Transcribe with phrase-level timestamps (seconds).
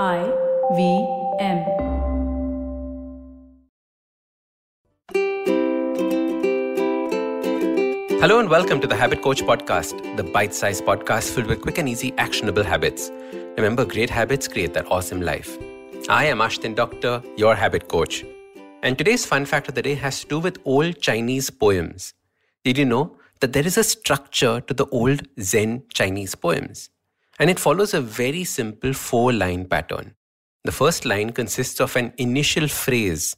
[0.00, 0.24] I
[0.74, 1.06] V
[1.38, 1.58] M.
[8.18, 11.76] Hello and welcome to the Habit Coach Podcast, the bite sized podcast filled with quick
[11.76, 13.10] and easy actionable habits.
[13.58, 15.58] Remember, great habits create that awesome life.
[16.08, 18.24] I am Ashdin Doctor, your habit coach.
[18.82, 22.14] And today's fun fact of the day has to do with old Chinese poems.
[22.64, 26.88] Did you know that there is a structure to the old Zen Chinese poems?
[27.42, 30.14] And it follows a very simple four line pattern.
[30.62, 33.36] The first line consists of an initial phrase.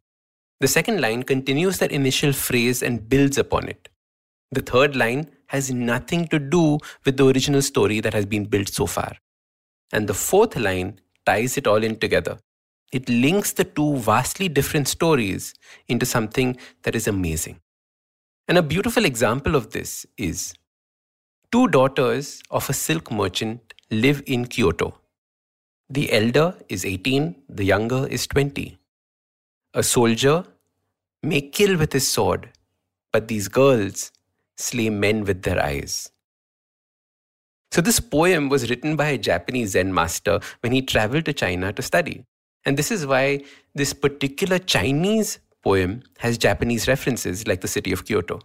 [0.61, 3.89] The second line continues that initial phrase and builds upon it.
[4.51, 8.69] The third line has nothing to do with the original story that has been built
[8.69, 9.17] so far.
[9.91, 12.37] And the fourth line ties it all in together.
[12.93, 15.55] It links the two vastly different stories
[15.89, 17.59] into something that is amazing.
[18.49, 20.53] And a beautiful example of this is
[21.51, 24.99] two daughters of a silk merchant live in Kyoto.
[25.89, 28.79] The elder is 18, the younger is 20.
[29.75, 30.45] A soldier
[31.23, 32.51] may kill with his sword,
[33.13, 34.13] but these girls
[34.57, 36.11] slay men with their eyes.
[37.73, 41.73] So, this poem was written by a Japanese Zen master when he traveled to China
[41.73, 42.25] to study.
[42.65, 43.41] And this is why
[43.75, 48.41] this particular Chinese poem has Japanese references like the city of Kyoto.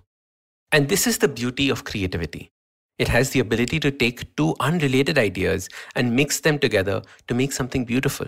[0.72, 2.52] And this is the beauty of creativity.
[3.00, 7.54] It has the ability to take two unrelated ideas and mix them together to make
[7.54, 8.28] something beautiful.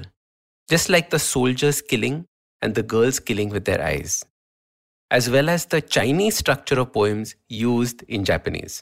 [0.69, 2.25] Just like the soldiers killing
[2.61, 4.23] and the girls killing with their eyes,
[5.11, 8.81] as well as the Chinese structure of poems used in Japanese.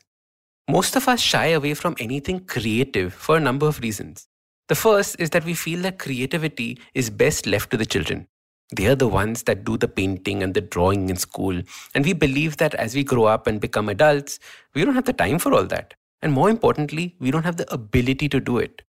[0.70, 4.28] Most of us shy away from anything creative for a number of reasons.
[4.68, 8.28] The first is that we feel that creativity is best left to the children.
[8.76, 11.60] They are the ones that do the painting and the drawing in school.
[11.96, 14.40] And we believe that as we grow up and become adults,
[14.76, 15.96] we don't have the time for all that.
[16.22, 18.84] And more importantly, we don't have the ability to do it.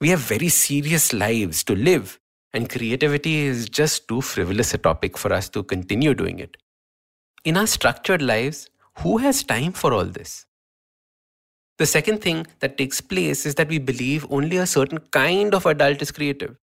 [0.00, 2.20] We have very serious lives to live,
[2.52, 6.58] and creativity is just too frivolous a topic for us to continue doing it.
[7.44, 10.44] In our structured lives, who has time for all this?
[11.78, 15.64] The second thing that takes place is that we believe only a certain kind of
[15.66, 16.56] adult is creative.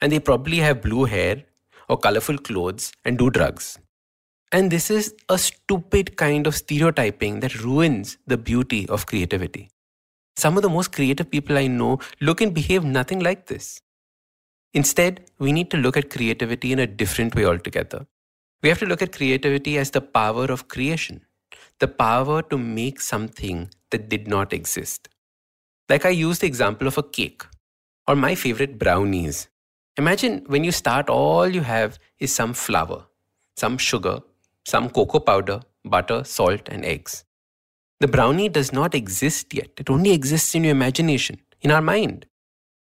[0.00, 1.44] And they probably have blue hair
[1.92, 3.78] or colorful clothes and do drugs.
[4.50, 9.68] And this is a stupid kind of stereotyping that ruins the beauty of creativity.
[10.36, 13.80] Some of the most creative people I know look and behave nothing like this.
[14.74, 18.06] Instead, we need to look at creativity in a different way altogether.
[18.62, 21.26] We have to look at creativity as the power of creation,
[21.78, 25.08] the power to make something that did not exist.
[25.88, 27.42] Like I used the example of a cake,
[28.08, 29.48] or my favorite brownies.
[29.98, 33.04] Imagine when you start, all you have is some flour,
[33.56, 34.20] some sugar,
[34.64, 37.24] some cocoa powder, butter, salt, and eggs.
[38.00, 39.70] The brownie does not exist yet.
[39.76, 42.26] It only exists in your imagination, in our mind.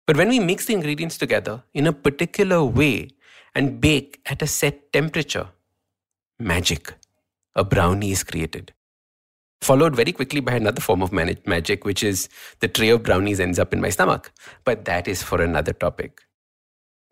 [0.06, 3.08] But when we mix the ingredients together in a particular way
[3.54, 5.48] and bake at a set temperature,
[6.38, 6.94] magic,
[7.56, 8.72] a brownie is created.
[9.62, 12.28] Followed very quickly by another form of magic, which is
[12.60, 14.30] the tray of brownies ends up in my stomach.
[14.64, 16.20] But that is for another topic.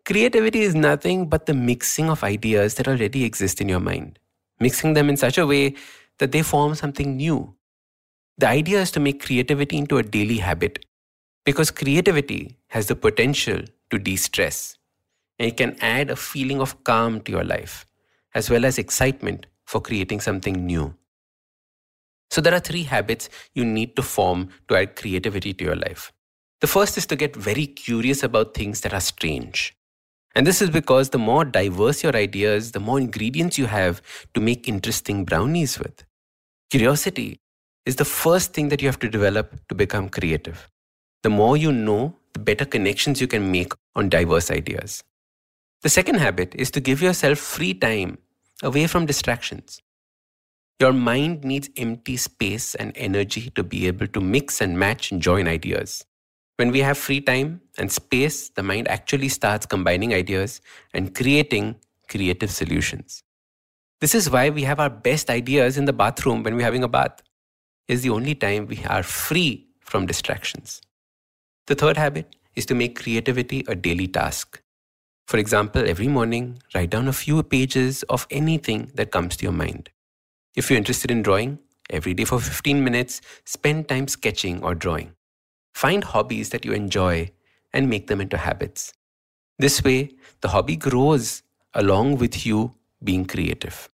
[0.05, 4.19] Creativity is nothing but the mixing of ideas that already exist in your mind,
[4.59, 5.75] mixing them in such a way
[6.19, 7.55] that they form something new.
[8.37, 10.85] The idea is to make creativity into a daily habit
[11.45, 13.61] because creativity has the potential
[13.91, 14.77] to de stress
[15.39, 17.85] and it can add a feeling of calm to your life
[18.35, 20.93] as well as excitement for creating something new.
[22.29, 26.11] So, there are three habits you need to form to add creativity to your life.
[26.59, 29.77] The first is to get very curious about things that are strange.
[30.35, 34.01] And this is because the more diverse your ideas, the more ingredients you have
[34.33, 36.03] to make interesting brownies with.
[36.71, 37.39] Curiosity
[37.85, 40.69] is the first thing that you have to develop to become creative.
[41.21, 45.03] The more you know, the better connections you can make on diverse ideas.
[45.83, 48.17] The second habit is to give yourself free time
[48.63, 49.81] away from distractions.
[50.79, 55.21] Your mind needs empty space and energy to be able to mix and match and
[55.21, 56.05] join ideas.
[56.57, 60.61] When we have free time and space, the mind actually starts combining ideas
[60.93, 61.77] and creating
[62.07, 63.23] creative solutions.
[64.01, 66.87] This is why we have our best ideas in the bathroom when we're having a
[66.87, 67.23] bath.
[67.87, 70.81] It's the only time we are free from distractions.
[71.67, 74.61] The third habit is to make creativity a daily task.
[75.27, 79.53] For example, every morning, write down a few pages of anything that comes to your
[79.53, 79.89] mind.
[80.55, 85.15] If you're interested in drawing, every day for 15 minutes, spend time sketching or drawing.
[85.73, 87.31] Find hobbies that you enjoy
[87.73, 88.93] and make them into habits.
[89.59, 90.11] This way,
[90.41, 91.43] the hobby grows
[91.73, 93.89] along with you being creative.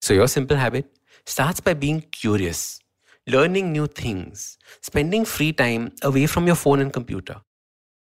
[0.00, 2.80] So, your simple habit starts by being curious,
[3.26, 7.40] learning new things, spending free time away from your phone and computer.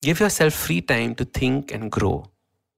[0.01, 2.25] Give yourself free time to think and grow.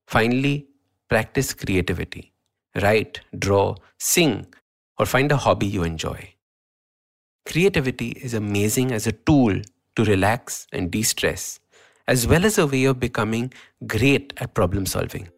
[0.07, 0.67] Finally,
[1.09, 2.33] practice creativity.
[2.81, 4.47] Write, draw, sing,
[4.97, 6.33] or find a hobby you enjoy.
[7.45, 9.61] Creativity is amazing as a tool
[9.95, 11.59] to relax and de stress,
[12.07, 13.53] as well as a way of becoming
[13.87, 15.29] great at problem solving.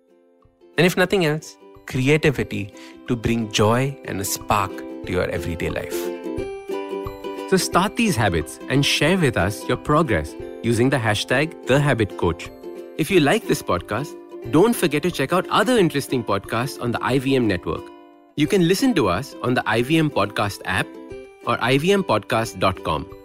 [0.77, 1.57] And if nothing else,
[1.87, 2.73] creativity
[3.07, 5.95] to bring joy and a spark to your everyday life.
[7.49, 12.49] So start these habits and share with us your progress using the hashtag TheHabitCoach.
[12.97, 14.15] If you like this podcast,
[14.51, 17.83] don't forget to check out other interesting podcasts on the IVM network.
[18.35, 20.87] You can listen to us on the IVM Podcast app
[21.45, 23.24] or ivmpodcast.com.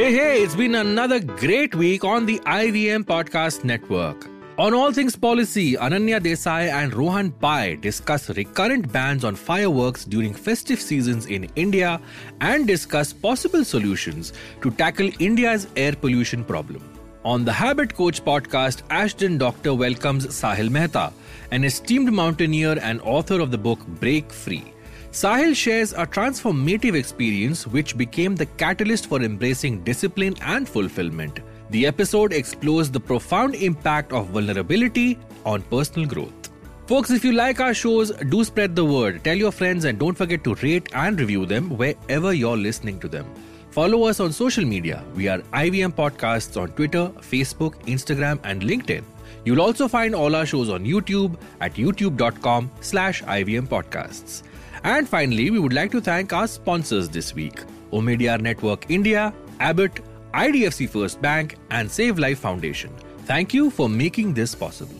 [0.00, 4.30] Hey, hey, it's been another great week on the IVM Podcast Network.
[4.56, 10.32] On All Things Policy, Ananya Desai and Rohan Pai discuss recurrent bans on fireworks during
[10.32, 12.00] festive seasons in India
[12.40, 14.32] and discuss possible solutions
[14.62, 16.82] to tackle India's air pollution problem.
[17.26, 21.12] On the Habit Coach podcast, Ashdin Doctor welcomes Sahil Mehta,
[21.50, 24.64] an esteemed mountaineer and author of the book Break Free.
[25.12, 31.40] Sahil shares a transformative experience which became the catalyst for embracing discipline and fulfillment.
[31.70, 36.50] The episode explores the profound impact of vulnerability on personal growth.
[36.86, 39.24] Folks, if you like our shows, do spread the word.
[39.24, 43.08] Tell your friends and don't forget to rate and review them wherever you're listening to
[43.08, 43.26] them.
[43.70, 45.02] Follow us on social media.
[45.16, 49.02] We are IVM Podcasts on Twitter, Facebook, Instagram, and LinkedIn.
[49.44, 54.42] You'll also find all our shows on YouTube at youtube.com slash IVM Podcasts.
[54.84, 57.62] And finally, we would like to thank our sponsors this week.
[57.92, 60.00] Omidyar Network India, Abbott,
[60.32, 62.90] IDFC First Bank, and Save Life Foundation.
[63.24, 64.99] Thank you for making this possible.